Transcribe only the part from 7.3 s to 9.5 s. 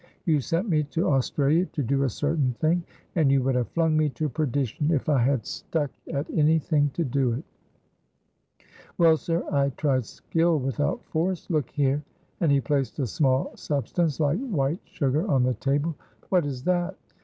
it. Well, sir,